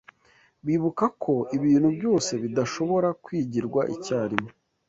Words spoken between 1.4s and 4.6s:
ibintu byose bidashobora kwigirwa icyarimwe